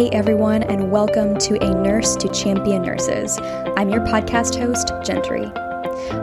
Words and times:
Hey 0.00 0.08
everyone, 0.14 0.62
and 0.62 0.90
welcome 0.90 1.36
to 1.36 1.62
A 1.62 1.74
Nurse 1.74 2.16
to 2.16 2.28
Champion 2.30 2.80
Nurses. 2.80 3.38
I'm 3.76 3.90
your 3.90 4.00
podcast 4.00 4.58
host, 4.58 4.94
Gentry. 5.04 5.44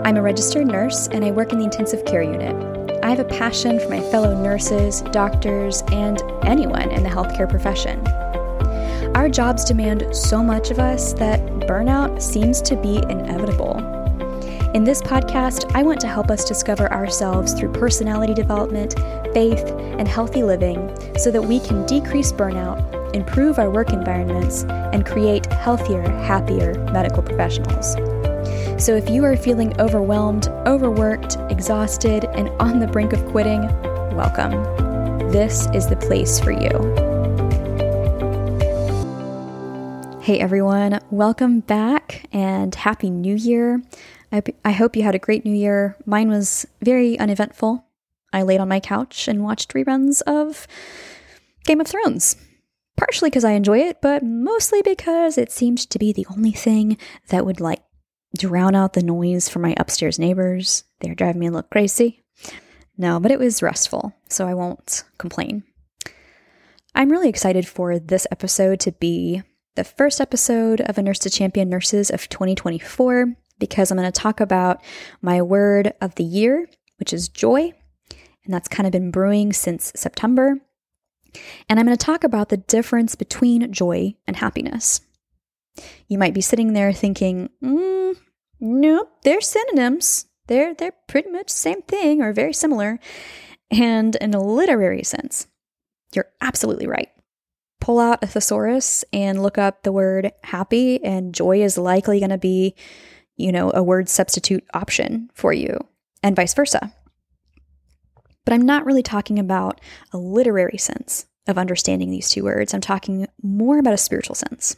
I'm 0.04 0.18
a 0.18 0.22
registered 0.24 0.66
nurse 0.66 1.08
and 1.10 1.24
I 1.24 1.30
work 1.30 1.52
in 1.52 1.60
the 1.60 1.66
intensive 1.66 2.04
care 2.04 2.24
unit. 2.24 2.56
I 3.04 3.12
have 3.12 3.20
a 3.20 3.24
passion 3.24 3.80
for 3.80 3.90
my 3.90 4.02
fellow 4.10 4.36
nurses, 4.42 5.02
doctors, 5.12 5.84
and 5.92 6.20
anyone 6.44 6.90
in 6.90 7.04
the 7.04 7.10
healthcare 7.10 7.48
profession. 7.48 8.00
Our 9.16 9.30
jobs 9.30 9.64
demand 9.64 10.08
so 10.12 10.42
much 10.42 10.72
of 10.72 10.80
us 10.80 11.14
that 11.14 11.40
burnout 11.68 12.20
seems 12.20 12.64
to 12.64 12.76
be 12.76 12.98
inevitable. 13.08 13.78
In 14.74 14.86
this 14.86 15.04
podcast, 15.04 15.72
I 15.76 15.84
want 15.84 16.02
to 16.02 16.08
help 16.08 16.32
us 16.32 16.44
discover 16.44 16.92
ourselves 16.92 17.54
through 17.54 17.74
personality 17.74 18.34
development, 18.34 18.96
faith, 19.38 19.70
and 20.00 20.08
healthy 20.08 20.42
living 20.42 20.80
so 21.16 21.30
that 21.30 21.44
we 21.44 21.60
can 21.60 21.86
decrease 21.86 22.32
burnout, 22.32 22.82
improve 23.14 23.60
our 23.60 23.70
work 23.70 23.94
environments, 23.94 24.64
and 24.64 25.06
create 25.06 25.46
healthier, 25.54 26.02
happier 26.24 26.74
medical 26.92 27.22
professionals. 27.22 27.94
So 28.84 28.96
if 28.96 29.12
you 29.12 29.24
are 29.26 29.38
feeling 29.38 29.80
overwhelmed, 29.80 30.48
overworked, 30.66 31.38
exhausted, 31.52 32.26
and 32.34 32.50
on 32.60 32.80
the 32.80 32.88
brink 32.88 33.14
of 33.14 33.24
quitting, 33.28 33.62
welcome. 34.16 34.54
This 35.32 35.68
is 35.72 35.88
the 35.88 35.98
place 35.98 36.40
for 36.40 36.52
you. 36.52 36.72
Hey 40.20 40.40
everyone, 40.40 41.00
welcome 41.12 41.60
back 41.60 42.28
and 42.34 42.74
Happy 42.74 43.12
New 43.12 43.36
Year. 43.36 43.84
I, 44.32 44.42
I 44.66 44.72
hope 44.72 44.96
you 44.96 45.04
had 45.04 45.14
a 45.14 45.20
great 45.20 45.46
New 45.46 45.56
Year. 45.56 45.96
Mine 46.08 46.30
was 46.30 46.66
very 46.82 47.20
uneventful. 47.20 47.87
I 48.34 48.44
laid 48.44 48.60
on 48.60 48.68
my 48.68 48.80
couch 48.80 49.28
and 49.28 49.44
watched 49.44 49.74
reruns 49.74 50.22
of 50.24 50.68
Game 51.66 51.82
of 51.82 51.88
Thrones. 51.88 52.36
Partially 52.96 53.30
because 53.30 53.44
I 53.44 53.52
enjoy 53.52 53.80
it, 53.80 54.02
but 54.02 54.24
mostly 54.24 54.82
because 54.82 55.38
it 55.38 55.52
seemed 55.52 55.78
to 55.90 56.00
be 56.00 56.12
the 56.12 56.26
only 56.32 56.52
thing 56.52 56.98
that 57.30 57.46
would 57.46 57.60
like 57.60 57.84
drown 58.38 58.76
out 58.76 58.94
the 58.94 59.04
noise 59.04 59.48
from 59.50 59.62
my 59.62 59.76
upstairs 59.78 60.18
neighbors. 60.18 60.84
They're 61.00 61.16
driving 61.16 61.40
me 61.40 61.48
a 61.48 61.52
little 61.52 61.70
crazy. 61.72 62.24
No, 62.98 63.20
but 63.20 63.32
it 63.32 63.40
was 63.40 63.62
restful, 63.62 64.14
so 64.28 64.48
I 64.48 64.56
won't 64.56 65.04
complain. 65.20 65.64
I'm 66.96 67.12
really 67.12 67.30
excited 67.30 67.68
for 67.68 68.00
this 68.00 68.26
episode 68.32 68.80
to 68.82 68.92
be 68.92 69.44
the 69.76 69.84
first 69.84 70.20
episode 70.20 70.82
of 70.82 70.98
A 70.98 71.04
Nurse 71.04 71.20
to 71.20 71.30
Champion 71.30 71.70
Nurses 71.70 72.10
of 72.10 72.28
2024 72.30 73.36
because 73.60 73.92
I'm 73.92 73.98
going 73.98 74.12
to 74.12 74.22
talk 74.22 74.40
about 74.40 74.84
my 75.22 75.44
word 75.44 75.94
of 76.02 76.16
the 76.16 76.24
year, 76.24 76.68
which 76.98 77.14
is 77.14 77.30
joy. 77.30 77.74
And 78.48 78.54
that's 78.54 78.68
kind 78.68 78.88
of 78.88 78.92
been 78.92 79.12
brewing 79.12 79.52
since 79.52 79.92
September. 79.96 80.58
And 81.70 81.80
I'm 81.80 81.86
going 81.86 81.98
to 81.98 82.06
talk 82.06 82.24
about 82.24 82.50
the 82.50 82.58
difference 82.58 83.14
between 83.14 83.72
joy 83.72 84.16
and 84.26 84.38
happiness. 84.38 85.02
You 86.08 86.18
might 86.18 86.34
be 86.34 86.42
sitting 86.42 86.74
there 86.74 86.94
thinking, 86.94 87.50
mm, 87.62 88.16
nope, 88.60 89.12
they're 89.24 89.42
synonyms. 89.42 90.26
They're, 90.48 90.74
they're 90.74 90.94
pretty 91.08 91.30
much 91.30 91.48
the 91.48 91.54
same 91.54 91.82
thing 91.82 92.22
or 92.22 92.32
very 92.32 92.54
similar. 92.54 93.00
And 93.70 94.16
in 94.16 94.34
a 94.34 94.42
literary 94.42 95.04
sense, 95.04 95.48
you're 96.16 96.30
absolutely 96.40 96.88
right. 96.88 97.10
Pull 97.82 98.00
out 98.00 98.24
a 98.24 98.28
thesaurus 98.28 99.04
and 99.12 99.44
look 99.44 99.58
up 99.58 99.84
the 99.84 99.92
word 99.92 100.32
happy, 100.44 101.04
and 101.04 101.36
joy 101.36 101.62
is 101.62 101.78
likely 101.78 102.20
going 102.20 102.32
to 102.32 102.38
be 102.38 102.76
you 103.38 103.52
know, 103.52 103.72
a 103.74 103.84
word 103.84 104.10
substitute 104.10 104.66
option 104.74 105.30
for 105.34 105.54
you, 105.54 105.78
and 106.24 106.36
vice 106.36 106.54
versa. 106.54 106.92
But 108.48 108.54
I'm 108.54 108.66
not 108.66 108.86
really 108.86 109.04
talking 109.04 109.40
about 109.40 109.82
a 110.14 110.18
literary 110.18 110.78
sense 110.78 111.26
of 111.48 111.58
understanding 111.58 112.12
these 112.12 112.30
two 112.30 112.46
words. 112.46 112.74
I'm 112.74 112.80
talking 112.80 113.28
more 113.44 113.78
about 113.78 113.94
a 113.94 113.98
spiritual 113.98 114.36
sense. 114.36 114.78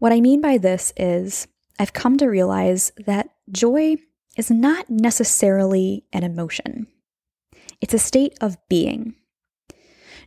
What 0.00 0.12
I 0.12 0.20
mean 0.20 0.42
by 0.42 0.58
this 0.58 0.92
is 0.98 1.48
I've 1.78 1.94
come 1.94 2.18
to 2.18 2.26
realize 2.26 2.92
that 3.06 3.30
joy 3.50 3.96
is 4.36 4.50
not 4.50 4.90
necessarily 4.90 6.04
an 6.12 6.24
emotion, 6.24 6.88
it's 7.80 7.94
a 7.94 7.98
state 7.98 8.34
of 8.42 8.58
being. 8.68 9.14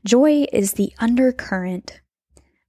Joy 0.03 0.48
is 0.52 0.74
the 0.74 0.92
undercurrent 0.98 2.02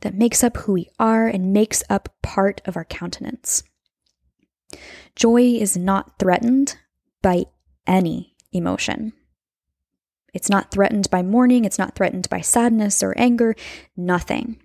that 0.03 0.12
makes 0.12 0.45
up 0.45 0.59
who 0.59 0.75
we 0.75 0.91
are 0.99 1.29
and 1.29 1.55
makes 1.55 1.83
up 1.89 2.11
part 2.23 2.61
of 2.67 2.77
our 2.77 2.84
countenance. 2.84 3.62
Joy 5.17 5.55
is 5.55 5.79
not 5.79 6.19
threatened 6.19 6.77
by 7.23 7.45
any 7.87 8.37
emotion. 8.53 9.15
It's 10.33 10.49
not 10.49 10.71
threatened 10.71 11.11
by 11.11 11.23
mourning, 11.23 11.65
it's 11.65 11.79
not 11.79 11.95
threatened 11.95 12.29
by 12.29 12.41
sadness 12.41 13.03
or 13.03 13.15
anger, 13.17 13.55
nothing. 13.97 14.61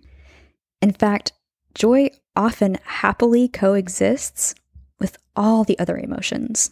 In 0.82 0.92
fact, 0.92 1.34
joy 1.74 2.10
often 2.36 2.78
happily 2.84 3.48
coexists 3.48 4.56
with 5.00 5.18
all 5.36 5.64
the 5.64 5.78
other 5.80 5.98
emotions. 5.98 6.72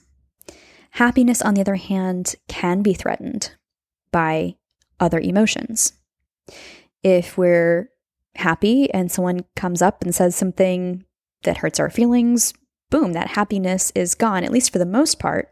Happiness, 0.92 1.42
on 1.42 1.56
the 1.56 1.62
other 1.62 1.76
hand, 1.76 2.36
can 2.48 2.82
be 2.82 2.94
threatened 2.94 3.52
by 4.12 4.56
other 5.00 5.20
emotions. 5.20 5.94
If 7.02 7.38
we're 7.38 7.90
happy 8.36 8.92
and 8.94 9.12
someone 9.12 9.46
comes 9.56 9.82
up 9.82 10.02
and 10.04 10.14
says 10.14 10.36
something 10.36 11.04
that 11.44 11.58
hurts 11.58 11.80
our 11.80 11.90
feelings, 11.90 12.54
boom, 12.90 13.14
that 13.14 13.30
happiness 13.30 13.92
is 13.96 14.16
gone, 14.16 14.44
at 14.44 14.52
least 14.52 14.72
for 14.72 14.78
the 14.78 14.86
most 14.86 15.20
part. 15.20 15.52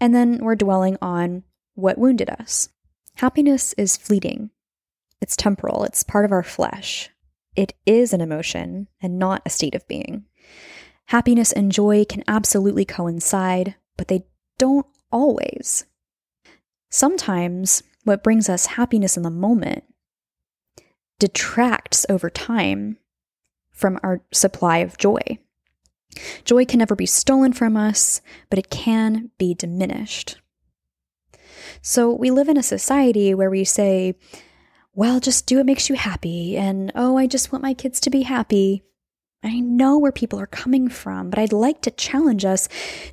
And 0.00 0.14
then 0.14 0.38
we're 0.38 0.54
dwelling 0.54 0.96
on 1.02 1.42
what 1.78 1.96
wounded 1.96 2.28
us. 2.28 2.70
Happiness 3.16 3.72
is 3.74 3.96
fleeting, 3.96 4.50
it's 5.20 5.36
temporal, 5.36 5.84
it's 5.84 6.02
part 6.02 6.24
of 6.24 6.32
our 6.32 6.42
flesh. 6.42 7.10
It 7.54 7.72
is 7.86 8.12
an 8.12 8.20
emotion 8.20 8.88
and 9.00 9.18
not 9.18 9.42
a 9.46 9.50
state 9.50 9.74
of 9.74 9.86
being. 9.86 10.24
Happiness 11.06 11.52
and 11.52 11.70
joy 11.70 12.04
can 12.04 12.24
absolutely 12.26 12.84
coincide, 12.84 13.76
but 13.96 14.08
they 14.08 14.24
don't 14.58 14.86
always. 15.12 15.84
Sometimes 16.90 17.82
what 18.04 18.24
brings 18.24 18.48
us 18.48 18.66
happiness 18.66 19.16
in 19.16 19.22
the 19.22 19.30
moment 19.30 19.84
detracts 21.18 22.06
over 22.08 22.28
time 22.28 22.98
from 23.70 24.00
our 24.02 24.20
supply 24.32 24.78
of 24.78 24.98
joy. 24.98 25.38
Joy 26.44 26.64
can 26.64 26.78
never 26.78 26.96
be 26.96 27.06
stolen 27.06 27.52
from 27.52 27.76
us, 27.76 28.20
but 28.50 28.58
it 28.58 28.70
can 28.70 29.30
be 29.38 29.54
diminished. 29.54 30.38
So 31.82 32.12
we 32.12 32.30
live 32.30 32.48
in 32.48 32.56
a 32.56 32.62
society 32.62 33.34
where 33.34 33.50
we 33.50 33.64
say, 33.64 34.14
well, 34.94 35.20
just 35.20 35.46
do 35.46 35.58
what 35.58 35.66
makes 35.66 35.88
you 35.88 35.94
happy, 35.94 36.56
and 36.56 36.90
oh, 36.94 37.16
I 37.16 37.26
just 37.26 37.52
want 37.52 37.62
my 37.62 37.72
kids 37.72 38.00
to 38.00 38.10
be 38.10 38.22
happy. 38.22 38.82
I 39.44 39.60
know 39.60 39.96
where 39.98 40.10
people 40.10 40.40
are 40.40 40.46
coming 40.46 40.88
from, 40.88 41.30
but 41.30 41.38
I'd 41.38 41.52
like 41.52 41.82
to 41.82 41.92
challenge 41.92 42.44
us 42.44 42.68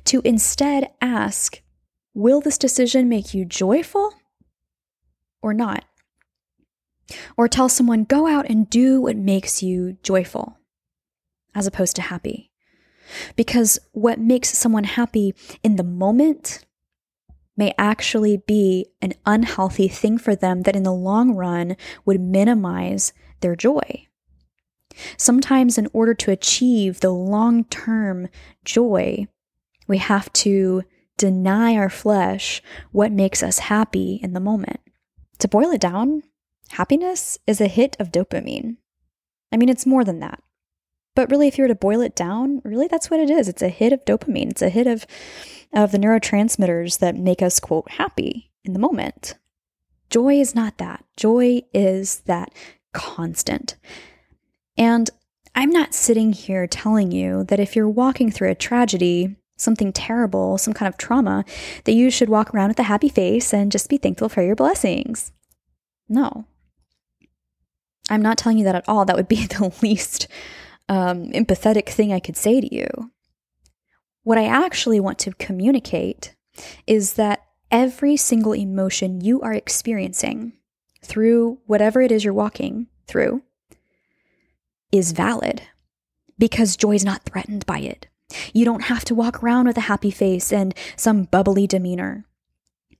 to 0.06 0.20
instead 0.24 0.90
ask, 1.00 1.62
will 2.14 2.40
this 2.40 2.58
decision 2.58 3.08
make 3.08 3.32
you 3.32 3.44
joyful 3.44 4.12
or 5.40 5.54
not? 5.54 5.84
Or 7.36 7.46
tell 7.46 7.68
someone, 7.68 8.02
go 8.02 8.26
out 8.26 8.48
and 8.50 8.68
do 8.68 9.00
what 9.00 9.16
makes 9.16 9.62
you 9.62 9.96
joyful, 10.02 10.58
as 11.54 11.68
opposed 11.68 11.94
to 11.96 12.02
happy. 12.02 12.50
Because 13.36 13.78
what 13.92 14.18
makes 14.18 14.58
someone 14.58 14.82
happy 14.82 15.32
in 15.62 15.76
the 15.76 15.84
moment 15.84 16.64
may 17.56 17.72
actually 17.78 18.36
be 18.36 18.86
an 19.00 19.14
unhealthy 19.24 19.88
thing 19.88 20.18
for 20.18 20.36
them 20.36 20.62
that 20.62 20.76
in 20.76 20.82
the 20.82 20.92
long 20.92 21.34
run 21.34 21.76
would 22.04 22.20
minimize 22.20 23.12
their 23.40 23.56
joy. 23.56 24.06
Sometimes, 25.16 25.76
in 25.78 25.88
order 25.92 26.14
to 26.14 26.30
achieve 26.30 27.00
the 27.00 27.10
long 27.10 27.64
term 27.64 28.28
joy, 28.64 29.26
we 29.86 29.98
have 29.98 30.32
to 30.34 30.82
deny 31.16 31.76
our 31.76 31.90
flesh 31.90 32.62
what 32.92 33.12
makes 33.12 33.42
us 33.42 33.58
happy 33.58 34.20
in 34.22 34.32
the 34.32 34.40
moment. 34.40 34.80
To 35.38 35.48
boil 35.48 35.70
it 35.70 35.80
down, 35.80 36.22
happiness 36.70 37.38
is 37.46 37.60
a 37.60 37.68
hit 37.68 37.96
of 37.98 38.10
dopamine. 38.10 38.76
I 39.52 39.56
mean, 39.56 39.68
it's 39.68 39.86
more 39.86 40.04
than 40.04 40.20
that. 40.20 40.42
But 41.16 41.30
really, 41.30 41.48
if 41.48 41.56
you 41.56 41.64
were 41.64 41.68
to 41.68 41.74
boil 41.74 42.02
it 42.02 42.14
down, 42.14 42.60
really 42.62 42.88
that's 42.88 43.10
what 43.10 43.18
it 43.18 43.30
is. 43.30 43.48
It's 43.48 43.62
a 43.62 43.70
hit 43.70 43.92
of 43.92 44.04
dopamine. 44.04 44.50
It's 44.50 44.62
a 44.62 44.68
hit 44.68 44.86
of, 44.86 45.06
of 45.72 45.90
the 45.90 45.98
neurotransmitters 45.98 46.98
that 46.98 47.16
make 47.16 47.40
us, 47.40 47.58
quote, 47.58 47.90
happy 47.92 48.52
in 48.64 48.74
the 48.74 48.78
moment. 48.78 49.34
Joy 50.10 50.38
is 50.38 50.54
not 50.54 50.76
that. 50.76 51.04
Joy 51.16 51.62
is 51.72 52.20
that 52.26 52.52
constant. 52.92 53.76
And 54.76 55.08
I'm 55.54 55.70
not 55.70 55.94
sitting 55.94 56.34
here 56.34 56.66
telling 56.66 57.12
you 57.12 57.44
that 57.44 57.60
if 57.60 57.74
you're 57.74 57.88
walking 57.88 58.30
through 58.30 58.50
a 58.50 58.54
tragedy, 58.54 59.36
something 59.56 59.94
terrible, 59.94 60.58
some 60.58 60.74
kind 60.74 60.86
of 60.86 60.98
trauma, 60.98 61.46
that 61.84 61.94
you 61.94 62.10
should 62.10 62.28
walk 62.28 62.54
around 62.54 62.68
with 62.68 62.78
a 62.78 62.84
happy 62.84 63.08
face 63.08 63.54
and 63.54 63.72
just 63.72 63.88
be 63.88 63.96
thankful 63.96 64.28
for 64.28 64.42
your 64.42 64.54
blessings. 64.54 65.32
No. 66.10 66.44
I'm 68.10 68.22
not 68.22 68.36
telling 68.36 68.58
you 68.58 68.64
that 68.64 68.74
at 68.74 68.86
all. 68.86 69.06
That 69.06 69.16
would 69.16 69.28
be 69.28 69.46
the 69.46 69.74
least 69.80 70.28
um, 70.88 71.30
empathetic 71.32 71.88
thing 71.88 72.12
I 72.12 72.20
could 72.20 72.36
say 72.36 72.60
to 72.60 72.74
you. 72.74 72.86
What 74.22 74.38
I 74.38 74.46
actually 74.46 75.00
want 75.00 75.18
to 75.20 75.32
communicate 75.32 76.34
is 76.86 77.14
that 77.14 77.44
every 77.70 78.16
single 78.16 78.52
emotion 78.52 79.20
you 79.20 79.40
are 79.40 79.52
experiencing 79.52 80.52
through 81.02 81.58
whatever 81.66 82.00
it 82.00 82.10
is 82.10 82.24
you're 82.24 82.34
walking 82.34 82.88
through 83.06 83.42
is 84.92 85.12
valid 85.12 85.62
because 86.38 86.76
joy 86.76 86.94
is 86.94 87.04
not 87.04 87.22
threatened 87.24 87.64
by 87.66 87.78
it. 87.78 88.08
You 88.52 88.64
don't 88.64 88.84
have 88.84 89.04
to 89.06 89.14
walk 89.14 89.42
around 89.42 89.66
with 89.66 89.76
a 89.78 89.82
happy 89.82 90.10
face 90.10 90.52
and 90.52 90.74
some 90.96 91.24
bubbly 91.24 91.66
demeanor. 91.66 92.24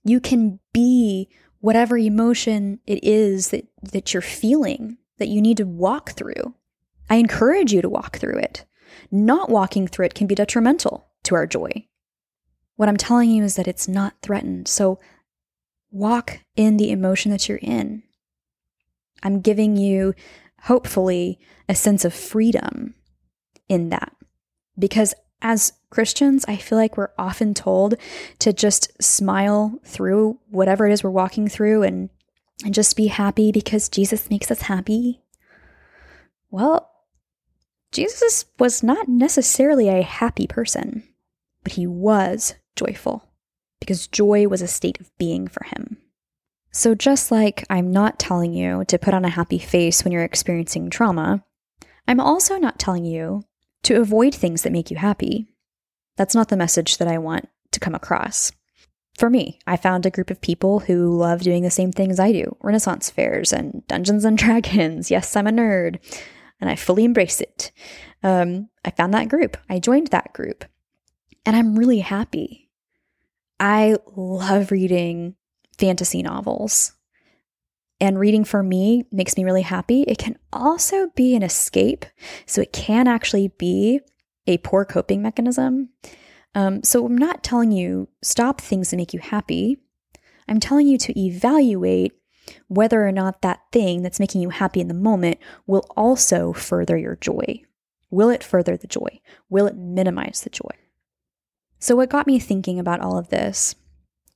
You 0.03 0.19
can 0.19 0.59
be 0.73 1.29
whatever 1.59 1.97
emotion 1.97 2.79
it 2.85 3.03
is 3.03 3.49
that, 3.49 3.67
that 3.81 4.13
you're 4.13 4.21
feeling 4.21 4.97
that 5.17 5.27
you 5.27 5.41
need 5.41 5.57
to 5.57 5.65
walk 5.65 6.11
through. 6.11 6.55
I 7.09 7.15
encourage 7.15 7.73
you 7.73 7.81
to 7.81 7.89
walk 7.89 8.17
through 8.17 8.39
it. 8.39 8.65
Not 9.11 9.49
walking 9.49 9.87
through 9.87 10.05
it 10.05 10.15
can 10.15 10.27
be 10.27 10.35
detrimental 10.35 11.07
to 11.23 11.35
our 11.35 11.47
joy. 11.47 11.87
What 12.75 12.89
I'm 12.89 12.97
telling 12.97 13.29
you 13.29 13.43
is 13.43 13.55
that 13.55 13.67
it's 13.67 13.87
not 13.87 14.15
threatened. 14.21 14.67
So 14.67 14.99
walk 15.91 16.39
in 16.55 16.77
the 16.77 16.91
emotion 16.91 17.31
that 17.31 17.47
you're 17.47 17.59
in. 17.59 18.03
I'm 19.23 19.41
giving 19.41 19.77
you, 19.77 20.13
hopefully, 20.63 21.39
a 21.67 21.75
sense 21.75 22.05
of 22.05 22.13
freedom 22.13 22.95
in 23.67 23.89
that. 23.89 24.13
Because 24.77 25.13
as 25.41 25.73
Christians, 25.89 26.45
I 26.47 26.55
feel 26.57 26.77
like 26.77 26.97
we're 26.97 27.11
often 27.17 27.53
told 27.53 27.95
to 28.39 28.53
just 28.53 29.01
smile 29.01 29.79
through 29.83 30.39
whatever 30.49 30.87
it 30.87 30.93
is 30.93 31.03
we're 31.03 31.09
walking 31.09 31.47
through 31.47 31.83
and, 31.83 32.09
and 32.63 32.73
just 32.73 32.95
be 32.97 33.07
happy 33.07 33.51
because 33.51 33.89
Jesus 33.89 34.29
makes 34.29 34.51
us 34.51 34.63
happy. 34.63 35.21
Well, 36.49 36.91
Jesus 37.91 38.45
was 38.59 38.83
not 38.83 39.07
necessarily 39.07 39.89
a 39.89 40.01
happy 40.01 40.47
person, 40.47 41.03
but 41.63 41.73
he 41.73 41.87
was 41.87 42.55
joyful 42.75 43.23
because 43.79 44.07
joy 44.07 44.47
was 44.47 44.61
a 44.61 44.67
state 44.67 44.99
of 44.99 45.15
being 45.17 45.47
for 45.47 45.63
him. 45.65 45.97
So, 46.71 46.93
just 46.93 47.31
like 47.31 47.63
I'm 47.69 47.91
not 47.91 48.19
telling 48.19 48.53
you 48.53 48.83
to 48.85 48.99
put 48.99 49.13
on 49.13 49.25
a 49.25 49.29
happy 49.29 49.57
face 49.57 50.03
when 50.03 50.11
you're 50.11 50.23
experiencing 50.23 50.89
trauma, 50.89 51.43
I'm 52.07 52.19
also 52.19 52.57
not 52.57 52.79
telling 52.79 53.05
you 53.05 53.43
to 53.83 53.99
avoid 53.99 54.35
things 54.35 54.61
that 54.61 54.71
make 54.71 54.91
you 54.91 54.97
happy. 54.97 55.47
That's 56.17 56.35
not 56.35 56.49
the 56.49 56.57
message 56.57 56.97
that 56.97 57.07
I 57.07 57.17
want 57.17 57.47
to 57.71 57.79
come 57.79 57.95
across. 57.95 58.51
For 59.17 59.29
me, 59.29 59.59
I 59.65 59.77
found 59.77 60.05
a 60.05 60.11
group 60.11 60.29
of 60.29 60.41
people 60.41 60.81
who 60.81 61.17
love 61.17 61.41
doing 61.41 61.63
the 61.63 61.71
same 61.71 61.91
things 61.91 62.19
I 62.19 62.31
do 62.31 62.55
Renaissance 62.61 63.09
fairs 63.09 63.51
and 63.51 63.85
Dungeons 63.87 64.25
and 64.25 64.37
Dragons. 64.37 65.09
Yes, 65.09 65.35
I'm 65.35 65.47
a 65.47 65.51
nerd, 65.51 65.99
and 66.59 66.69
I 66.69 66.75
fully 66.75 67.03
embrace 67.03 67.41
it. 67.41 67.71
Um, 68.23 68.69
I 68.83 68.91
found 68.91 69.13
that 69.13 69.29
group, 69.29 69.57
I 69.69 69.79
joined 69.79 70.07
that 70.07 70.33
group, 70.33 70.65
and 71.45 71.55
I'm 71.55 71.77
really 71.77 71.99
happy. 71.99 72.69
I 73.59 73.97
love 74.15 74.71
reading 74.71 75.35
fantasy 75.77 76.21
novels. 76.21 76.93
And 77.99 78.19
reading 78.19 78.43
for 78.43 78.61
me 78.61 79.05
makes 79.11 79.37
me 79.37 79.43
really 79.43 79.63
happy. 79.63 80.03
It 80.03 80.19
can 80.19 80.37
also 80.53 81.09
be 81.15 81.35
an 81.35 81.41
escape. 81.41 82.05
So 82.45 82.61
it 82.61 82.71
can 82.71 83.07
actually 83.07 83.47
be 83.57 84.01
a 84.45 84.59
poor 84.59 84.85
coping 84.85 85.21
mechanism. 85.21 85.89
Um, 86.53 86.83
so 86.83 87.05
I'm 87.05 87.17
not 87.17 87.43
telling 87.43 87.71
you 87.71 88.07
stop 88.21 88.61
things 88.61 88.91
that 88.91 88.97
make 88.97 89.13
you 89.13 89.19
happy. 89.19 89.77
I'm 90.47 90.59
telling 90.59 90.87
you 90.87 90.97
to 90.99 91.19
evaluate 91.19 92.13
whether 92.67 93.05
or 93.05 93.11
not 93.11 93.41
that 93.41 93.61
thing 93.71 94.01
that's 94.01 94.19
making 94.19 94.41
you 94.41 94.49
happy 94.49 94.79
in 94.79 94.87
the 94.87 94.93
moment 94.93 95.39
will 95.65 95.85
also 95.95 96.53
further 96.53 96.97
your 96.97 97.15
joy. 97.15 97.61
Will 98.09 98.29
it 98.29 98.43
further 98.43 98.77
the 98.77 98.87
joy? 98.87 99.19
Will 99.49 99.67
it 99.67 99.75
minimize 99.75 100.41
the 100.41 100.49
joy? 100.49 100.71
So, 101.79 101.95
what 101.95 102.09
got 102.09 102.27
me 102.27 102.39
thinking 102.39 102.79
about 102.79 103.01
all 103.01 103.17
of 103.17 103.29
this 103.29 103.75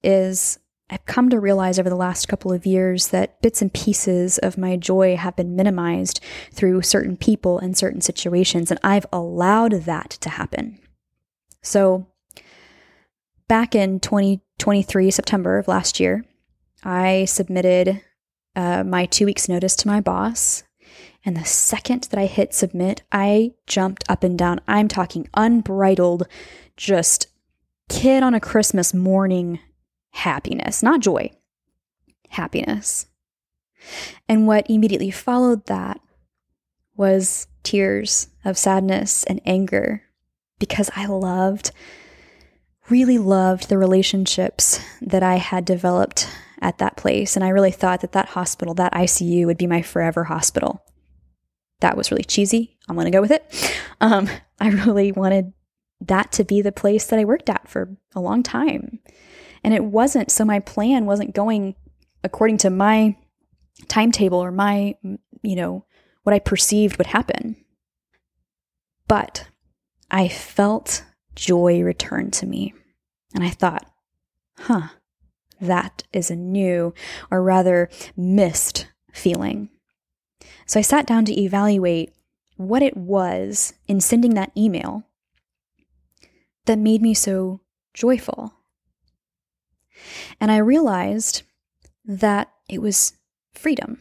is 0.04 0.60
I've 0.90 1.06
come 1.06 1.30
to 1.30 1.40
realize 1.40 1.80
over 1.80 1.90
the 1.90 1.96
last 1.96 2.28
couple 2.28 2.52
of 2.52 2.66
years 2.66 3.08
that 3.08 3.42
bits 3.42 3.62
and 3.62 3.74
pieces 3.74 4.38
of 4.40 4.58
my 4.58 4.76
joy 4.76 5.16
have 5.16 5.38
been 5.38 5.56
minimized 5.56 6.20
through 6.52 6.82
certain 6.82 7.16
people 7.16 7.60
and 7.60 7.78
certain 7.78 8.02
situations, 8.02 8.70
and 8.70 8.80
I've 8.84 9.06
allowed 9.14 9.72
that 9.72 10.10
to 10.10 10.30
happen. 10.30 10.80
So, 11.62 12.08
back 13.48 13.74
in 13.74 14.02
2023, 14.02 15.12
September 15.12 15.58
of 15.58 15.70
last 15.70 16.00
year, 16.00 16.26
I 16.84 17.26
submitted 17.26 18.02
uh, 18.56 18.84
my 18.84 19.06
two 19.06 19.26
weeks' 19.26 19.50
notice 19.50 19.76
to 19.78 19.88
my 19.88 20.02
boss. 20.02 20.64
And 21.24 21.38
the 21.38 21.46
second 21.46 22.04
that 22.10 22.20
I 22.20 22.26
hit 22.26 22.54
submit, 22.54 23.04
I 23.12 23.54
jumped 23.68 24.04
up 24.10 24.24
and 24.24 24.38
down. 24.38 24.60
I'm 24.68 24.88
talking 24.88 25.28
unbridled, 25.36 26.28
just 26.76 27.28
kid 27.90 28.24
on 28.24 28.34
a 28.34 28.40
Christmas 28.40 28.94
morning 28.94 29.60
happiness, 30.12 30.82
not 30.82 31.00
joy, 31.00 31.32
happiness. 32.30 33.06
And 34.28 34.48
what 34.48 34.70
immediately 34.70 35.12
followed 35.12 35.66
that 35.68 36.00
was 36.96 37.48
tears 37.64 38.28
of 38.44 38.58
sadness 38.58 39.24
and 39.24 39.42
anger 39.46 40.04
because 40.60 40.90
I 40.96 41.06
loved, 41.06 41.72
really 42.90 43.18
loved 43.18 43.70
the 43.70 43.78
relationships 43.78 44.80
that 45.02 45.24
I 45.24 45.36
had 45.36 45.66
developed 45.66 46.28
at 46.62 46.78
that 46.78 46.98
place. 46.98 47.36
And 47.36 47.44
I 47.44 47.50
really 47.50 47.72
thought 47.72 48.02
that 48.02 48.12
that 48.12 48.30
hospital, 48.30 48.74
that 48.76 48.94
ICU, 48.94 49.46
would 49.46 49.58
be 49.58 49.68
my 49.68 49.82
forever 49.82 50.26
hospital. 50.26 50.84
That 51.80 51.98
was 51.98 52.12
really 52.12 52.24
cheesy. 52.24 52.78
I'm 52.88 52.96
going 52.96 53.06
to 53.06 53.12
go 53.12 53.22
with 53.22 53.32
it. 53.32 53.80
Um, 54.00 54.30
I 54.60 54.70
really 54.70 55.12
wanted 55.12 55.54
that 56.02 56.32
to 56.34 56.44
be 56.44 56.62
the 56.62 56.72
place 56.72 57.08
that 57.08 57.20
I 57.20 57.26
worked 57.26 57.50
at 57.50 57.68
for 57.68 57.98
a 58.16 58.22
long 58.22 58.44
time. 58.44 59.00
And 59.64 59.74
it 59.74 59.84
wasn't, 59.84 60.32
so 60.32 60.46
my 60.46 60.60
plan 60.60 61.06
wasn't 61.06 61.36
going 61.36 61.76
according 62.24 62.58
to 62.60 62.70
my 62.70 63.16
timetable 63.88 64.40
or 64.40 64.52
my, 64.52 64.96
you 65.42 65.56
know, 65.56 65.86
what 66.24 66.34
I 66.34 66.40
perceived 66.40 66.98
would 66.98 67.08
happen. 67.08 67.56
But 69.08 69.48
I 70.10 70.28
felt 70.28 71.04
joy 71.36 71.82
return 71.82 72.32
to 72.32 72.46
me. 72.46 72.74
And 73.34 73.44
I 73.44 73.50
thought, 73.50 73.90
huh, 74.58 74.90
that 75.62 76.04
is 76.12 76.30
a 76.30 76.36
new, 76.36 76.94
or 77.30 77.42
rather 77.42 77.90
missed 78.18 78.88
feeling. 79.14 79.70
So 80.66 80.80
I 80.80 80.84
sat 80.84 81.06
down 81.06 81.26
to 81.26 81.40
evaluate 81.40 82.14
what 82.58 82.82
it 82.82 82.98
was 82.98 83.74
in 83.88 84.02
sending 84.02 84.34
that 84.36 84.52
email 84.58 85.04
that 86.66 86.78
made 86.78 87.02
me 87.02 87.14
so 87.14 87.62
joyful. 87.94 88.54
And 90.40 90.52
I 90.52 90.58
realized 90.58 91.44
that 92.06 92.52
it 92.68 92.82
was 92.82 93.14
freedom. 93.54 94.00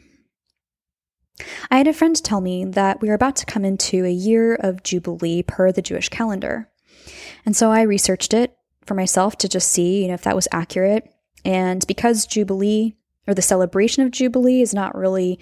I 1.70 1.78
had 1.78 1.86
a 1.86 1.92
friend 1.92 2.22
tell 2.22 2.40
me 2.40 2.64
that 2.64 3.00
we 3.00 3.08
were 3.08 3.14
about 3.14 3.36
to 3.36 3.46
come 3.46 3.64
into 3.64 4.04
a 4.04 4.10
year 4.10 4.54
of 4.54 4.82
Jubilee 4.82 5.42
per 5.42 5.72
the 5.72 5.82
Jewish 5.82 6.08
calendar. 6.08 6.68
And 7.46 7.56
so 7.56 7.70
I 7.70 7.82
researched 7.82 8.34
it 8.34 8.56
for 8.84 8.94
myself 8.94 9.36
to 9.38 9.48
just 9.48 9.70
see, 9.70 10.02
you 10.02 10.08
know, 10.08 10.14
if 10.14 10.22
that 10.22 10.36
was 10.36 10.48
accurate. 10.52 11.10
And 11.44 11.86
because 11.86 12.26
Jubilee 12.26 12.96
or 13.26 13.34
the 13.34 13.42
celebration 13.42 14.04
of 14.04 14.10
Jubilee 14.10 14.62
is 14.62 14.74
not 14.74 14.94
really 14.94 15.38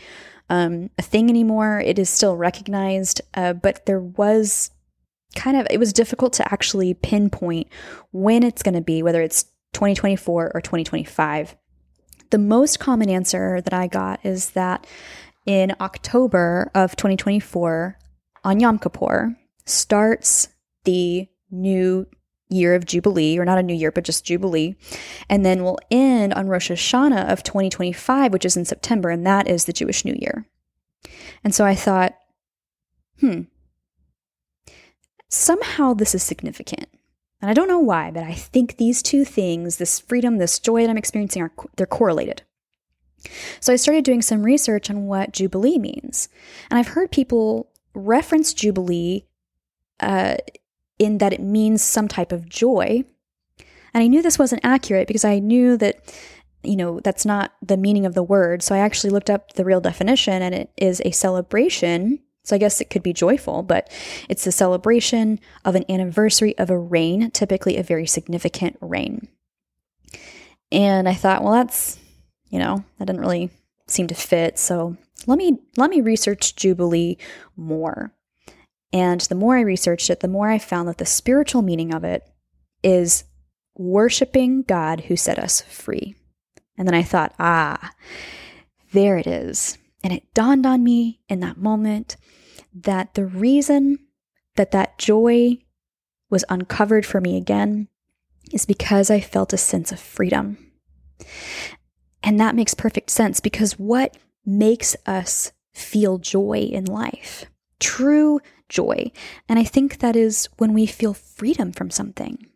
um, 0.51 0.91
a 0.99 1.03
thing 1.03 1.29
anymore, 1.29 1.81
it 1.81 1.99
is 1.99 2.09
still 2.09 2.37
recognized. 2.37 3.21
Uh, 3.35 3.53
but 3.53 3.87
there 3.87 4.01
was 4.01 4.71
kind 5.35 5.57
of, 5.57 5.67
it 5.71 5.79
was 5.79 5.93
difficult 5.93 6.33
to 6.35 6.53
actually 6.53 6.95
pinpoint 6.95 7.69
when 8.13 8.43
it's 8.43 8.63
going 8.63 8.75
to 8.75 8.81
be, 8.81 9.03
whether 9.03 9.23
it's 9.23 9.45
2024 9.75 10.53
or 10.55 10.61
2025. 10.61 11.57
The 12.31 12.39
most 12.39 12.79
common 12.79 13.09
answer 13.09 13.61
that 13.61 13.73
I 13.73 13.87
got 13.87 14.25
is 14.25 14.51
that 14.51 14.87
in 15.47 15.75
October 15.81 16.71
of 16.75 16.95
2024, 16.97 17.99
on 18.45 18.61
Yom 18.61 18.79
Kippur, 18.79 19.37
starts 19.65 20.49
the 20.85 21.29
new 21.51 22.07
year 22.49 22.75
of 22.75 22.87
Jubilee, 22.87 23.39
or 23.39 23.45
not 23.45 23.59
a 23.59 23.63
new 23.63 23.75
year, 23.75 23.93
but 23.93 24.05
just 24.05 24.25
Jubilee. 24.25 24.77
And 25.29 25.45
then 25.45 25.63
we'll 25.63 25.79
end 25.91 26.33
on 26.35 26.49
Rosh 26.49 26.71
Hashanah 26.71 27.31
of 27.31 27.43
2025, 27.43 28.33
which 28.33 28.45
is 28.45 28.57
in 28.57 28.65
September, 28.65 29.11
and 29.11 29.27
that 29.27 29.49
is 29.49 29.65
the 29.65 29.73
Jewish 29.73 30.05
New 30.05 30.17
Year. 30.19 30.47
And 31.45 31.55
so 31.55 31.65
I 31.65 31.75
thought, 31.75 32.15
hmm, 33.21 33.43
somehow 35.29 35.95
this 35.95 36.15
is 36.15 36.23
significant. 36.23 36.89
And 37.41 37.51
I 37.51 37.55
don't 37.55 37.69
know 37.69 37.79
why, 37.79 38.11
but 38.11 38.25
I 38.25 38.35
think 38.35 38.77
these 38.77 39.03
two 39.03 39.25
things, 39.25 39.77
this 39.77 40.01
freedom, 40.01 40.39
this 40.39 40.59
joy 40.59 40.83
that 40.83 40.91
I'm 40.91 40.99
experiencing, 40.99 41.43
are 41.43 41.53
they're 41.77 41.87
correlated. 41.87 42.43
So 43.61 43.73
I 43.73 43.77
started 43.77 44.05
doing 44.05 44.23
some 44.23 44.43
research 44.43 44.91
on 44.91 45.07
what 45.07 45.33
Jubilee 45.33 45.79
means. 45.79 46.29
And 46.71 46.79
I've 46.79 46.89
heard 46.89 47.11
people 47.11 47.71
reference 47.95 48.55
Jubilee 48.55 49.27
uh, 50.01 50.37
in 50.99 51.19
that 51.19 51.33
it 51.33 51.41
means 51.41 51.83
some 51.83 52.09
type 52.09 52.33
of 52.33 52.49
joy. 52.49 53.05
And 53.95 54.03
I 54.03 54.07
knew 54.07 54.23
this 54.23 54.39
wasn't 54.39 54.65
accurate 54.65 55.09
because 55.09 55.25
I 55.25 55.39
knew 55.39 55.77
that, 55.79 56.01
you 56.63 56.77
know, 56.77 57.01
that's 57.01 57.25
not 57.25 57.53
the 57.63 57.77
meaning 57.77 58.07
of 58.07 58.15
the 58.15 58.23
word. 58.23 58.63
So 58.63 58.75
I 58.75 58.79
actually 58.79 59.11
looked 59.11 59.31
up 59.31 59.55
the 59.55 59.65
real 59.65 59.81
definition 59.81 60.43
and 60.43 60.55
it 60.55 60.71
is 60.77 61.01
a 61.05 61.11
celebration 61.11 62.21
so 62.49 62.57
I 62.57 62.59
guess 62.59 62.81
it 62.81 62.89
could 62.89 63.03
be 63.03 63.13
joyful, 63.13 63.63
but 63.63 63.93
it's 64.27 64.45
the 64.45 64.53
celebration 64.53 65.39
of 65.67 65.75
an 65.75 65.85
anniversary 65.91 66.57
of 66.57 66.71
a 66.71 66.79
reign, 66.79 67.31
typically 67.31 67.77
a 67.77 67.83
very 67.83 68.07
significant 68.07 68.79
reign. 68.81 69.29
And 70.73 71.07
I 71.07 71.13
thought, 71.13 71.43
well, 71.43 71.53
that's, 71.53 71.99
you 72.49 72.59
know, 72.59 72.83
that 72.99 73.05
didn't 73.05 73.21
really 73.21 73.51
seem 73.87 74.07
to 74.07 74.15
fit. 74.15 74.59
So 74.59 74.97
let 75.27 75.37
me 75.37 75.59
let 75.77 75.91
me 75.91 76.01
research 76.01 76.57
Jubilee 76.57 77.19
more. 77.55 78.13
And 78.93 79.21
the 79.23 79.35
more 79.35 79.57
I 79.57 79.61
researched 79.61 80.11
it, 80.11 80.21
the 80.21 80.29
more 80.29 80.51
I 80.51 80.59
found 80.59 80.89
that 80.89 80.99
the 80.99 81.07
spiritual 81.07 81.63
meaning 81.63 81.93
of 81.95 82.05
it 82.05 82.27
is 82.83 83.25
worshiping 83.77 84.63
God 84.63 85.03
who 85.03 85.17
set 85.17 85.39
us 85.39 85.61
free. 85.61 86.15
And 86.77 86.87
then 86.87 86.95
I 86.95 87.03
thought, 87.03 87.35
ah, 87.39 87.93
there 88.93 89.19
it 89.19 89.27
is. 89.27 89.79
And 90.03 90.13
it 90.13 90.33
dawned 90.33 90.65
on 90.65 90.85
me 90.85 91.21
in 91.29 91.41
that 91.41 91.59
moment 91.59 92.17
that 92.73 93.15
the 93.15 93.27
reason 93.27 93.99
that 94.57 94.71
that 94.71 94.99
joy 94.99 95.59
was 96.31 96.45
uncovered 96.49 97.05
for 97.05 97.21
me 97.21 97.37
again 97.37 97.89
is 98.53 98.65
because 98.65 99.11
I 99.11 99.21
felt 99.21 99.53
a 99.53 99.59
sense 99.59 99.93
of 99.93 100.01
freedom. 100.01 100.57
And 102.23 102.39
that 102.41 102.55
makes 102.55 102.75
perfect 102.75 103.11
sense 103.11 103.41
because 103.41 103.79
what 103.79 104.17
makes 104.45 104.97
us 105.07 105.53
feel 105.73 106.19
joy 106.19 106.69
in 106.71 106.85
life? 106.85 107.45
True 107.81 108.41
joy. 108.69 109.11
And 109.49 109.59
I 109.59 109.65
think 109.65 109.99
that 109.99 110.17
is 110.17 110.49
when 110.59 110.73
we 110.73 110.87
feel 110.87 111.15
freedom 111.15 111.73
from 111.73 111.91
something. 111.91 112.47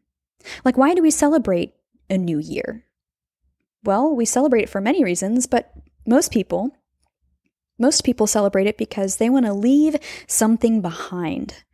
Like, 0.64 0.76
why 0.76 0.95
do 0.95 1.02
we 1.02 1.11
celebrate 1.11 1.75
a 2.11 2.19
new 2.19 2.38
year? 2.38 2.85
Well, 3.85 4.14
we 4.14 4.25
celebrate 4.25 4.62
it 4.62 4.71
for 4.71 4.81
many 4.81 5.02
reasons, 5.02 5.47
but 5.47 5.73
most 6.07 6.33
people, 6.33 6.71
most 7.78 8.04
people 8.04 8.26
celebrate 8.26 8.66
it 8.66 8.78
because 8.78 9.16
they 9.16 9.31
want 9.31 9.47
to 9.47 9.52
leave 9.52 9.97
something 10.26 10.81
behind. 10.81 11.64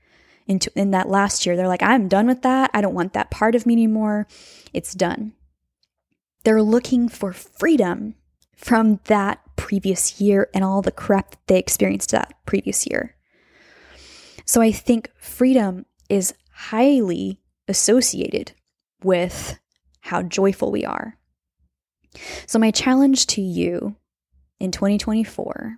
Into, 0.46 0.70
in 0.74 0.92
that 0.92 1.10
last 1.10 1.44
year, 1.44 1.56
they're 1.56 1.68
like, 1.68 1.82
I'm 1.82 2.08
done 2.08 2.26
with 2.26 2.40
that. 2.40 2.70
I 2.72 2.80
don't 2.80 2.94
want 2.94 3.12
that 3.12 3.30
part 3.30 3.54
of 3.54 3.66
me 3.66 3.74
anymore. 3.74 4.26
It's 4.72 4.94
done. 4.94 5.34
They're 6.44 6.62
looking 6.62 7.10
for 7.10 7.34
freedom 7.34 8.14
from 8.56 9.00
that 9.04 9.40
previous 9.56 10.22
year 10.22 10.48
and 10.54 10.64
all 10.64 10.80
the 10.80 10.90
crap 10.90 11.32
that 11.32 11.46
they 11.48 11.58
experienced 11.58 12.12
that 12.12 12.32
previous 12.46 12.86
year. 12.86 13.14
So 14.48 14.62
I 14.62 14.72
think 14.72 15.10
freedom 15.18 15.84
is 16.08 16.32
highly 16.50 17.38
associated 17.68 18.52
with 19.04 19.60
how 20.00 20.22
joyful 20.22 20.72
we 20.72 20.86
are. 20.86 21.18
So, 22.46 22.58
my 22.58 22.70
challenge 22.70 23.26
to 23.26 23.42
you 23.42 23.96
in 24.58 24.72
2024 24.72 25.76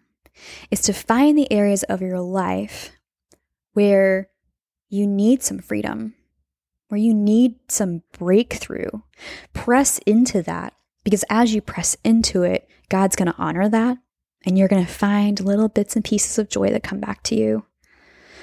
is 0.70 0.82
to 0.82 0.92
find 0.92 1.36
the 1.36 1.52
areas 1.52 1.82
of 1.82 2.00
your 2.00 2.20
life 2.20 2.92
where 3.72 4.28
you 4.88 5.04
need 5.04 5.42
some 5.42 5.58
freedom, 5.58 6.14
where 6.90 7.00
you 7.00 7.12
need 7.12 7.56
some 7.66 8.04
breakthrough. 8.16 8.90
Press 9.52 9.98
into 10.06 10.42
that 10.42 10.74
because 11.02 11.24
as 11.28 11.52
you 11.52 11.60
press 11.60 11.96
into 12.04 12.44
it, 12.44 12.68
God's 12.88 13.16
going 13.16 13.32
to 13.32 13.38
honor 13.38 13.68
that 13.68 13.98
and 14.46 14.56
you're 14.56 14.68
going 14.68 14.86
to 14.86 14.92
find 14.92 15.40
little 15.40 15.68
bits 15.68 15.96
and 15.96 16.04
pieces 16.04 16.38
of 16.38 16.48
joy 16.48 16.70
that 16.70 16.84
come 16.84 17.00
back 17.00 17.24
to 17.24 17.34
you 17.34 17.64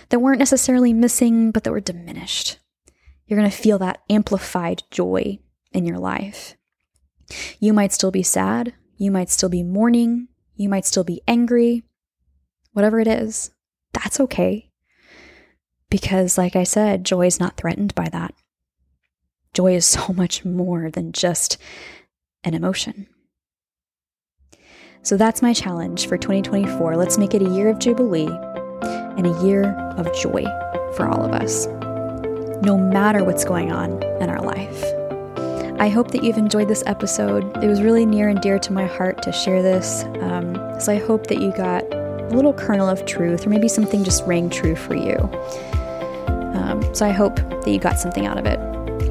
that 0.09 0.19
weren't 0.19 0.39
necessarily 0.39 0.93
missing, 0.93 1.51
but 1.51 1.63
that 1.63 1.71
were 1.71 1.79
diminished. 1.79 2.59
You're 3.25 3.39
going 3.39 3.49
to 3.49 3.55
feel 3.57 3.77
that 3.79 4.01
amplified 4.09 4.83
joy 4.89 5.39
in 5.71 5.85
your 5.85 5.99
life. 5.99 6.55
You 7.59 7.73
might 7.73 7.91
still 7.91 8.11
be 8.11 8.23
sad. 8.23 8.73
You 8.97 9.11
might 9.11 9.29
still 9.29 9.49
be 9.49 9.63
mourning. 9.63 10.29
You 10.55 10.69
might 10.69 10.85
still 10.85 11.03
be 11.03 11.21
angry. 11.27 11.83
Whatever 12.71 12.99
it 12.99 13.07
is, 13.07 13.51
that's 13.93 14.19
okay. 14.19 14.71
Because, 15.89 16.37
like 16.37 16.55
I 16.55 16.63
said, 16.63 17.05
joy 17.05 17.27
is 17.27 17.39
not 17.39 17.57
threatened 17.57 17.95
by 17.95 18.09
that. 18.09 18.33
Joy 19.53 19.75
is 19.75 19.85
so 19.85 20.13
much 20.13 20.45
more 20.45 20.89
than 20.89 21.11
just 21.11 21.57
an 22.43 22.53
emotion. 22.53 23.07
So 25.01 25.15
that's 25.15 25.41
my 25.41 25.53
challenge 25.53 26.07
for 26.07 26.17
2024. 26.17 26.97
Let's 26.97 27.17
make 27.17 27.33
it 27.33 27.41
a 27.41 27.49
year 27.49 27.69
of 27.69 27.79
Jubilee 27.79 28.27
and 29.17 29.27
a 29.27 29.45
year 29.45 29.63
of 29.97 30.05
joy 30.15 30.45
for 30.95 31.07
all 31.07 31.23
of 31.25 31.31
us, 31.31 31.67
no 32.63 32.77
matter 32.77 33.23
what's 33.23 33.43
going 33.43 33.71
on 33.71 34.01
in 34.21 34.29
our 34.29 34.41
life. 34.41 34.83
I 35.79 35.89
hope 35.89 36.11
that 36.11 36.23
you've 36.23 36.37
enjoyed 36.37 36.67
this 36.67 36.83
episode. 36.87 37.63
It 37.63 37.67
was 37.67 37.81
really 37.81 38.05
near 38.05 38.29
and 38.29 38.41
dear 38.41 38.57
to 38.57 38.73
my 38.73 38.85
heart 38.85 39.21
to 39.23 39.31
share 39.31 39.61
this. 39.61 40.03
Um, 40.21 40.55
so 40.79 40.91
I 40.91 40.97
hope 40.97 41.27
that 41.27 41.39
you 41.39 41.51
got 41.51 41.83
a 41.93 42.29
little 42.31 42.53
kernel 42.53 42.89
of 42.89 43.05
truth, 43.05 43.45
or 43.45 43.49
maybe 43.49 43.67
something 43.67 44.03
just 44.03 44.25
rang 44.25 44.49
true 44.49 44.75
for 44.75 44.95
you. 44.95 45.17
Um, 46.55 46.81
so 46.95 47.05
I 47.05 47.11
hope 47.11 47.35
that 47.35 47.67
you 47.67 47.79
got 47.79 47.99
something 47.99 48.25
out 48.25 48.37
of 48.37 48.45
it. 48.45 48.59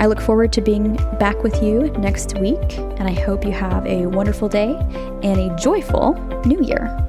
I 0.00 0.06
look 0.06 0.20
forward 0.20 0.52
to 0.54 0.60
being 0.60 0.96
back 1.18 1.42
with 1.42 1.62
you 1.62 1.90
next 1.98 2.36
week, 2.38 2.78
and 2.78 3.04
I 3.04 3.12
hope 3.12 3.44
you 3.44 3.52
have 3.52 3.86
a 3.86 4.06
wonderful 4.06 4.48
day 4.48 4.74
and 5.22 5.38
a 5.38 5.56
joyful 5.56 6.14
new 6.44 6.60
year. 6.62 7.05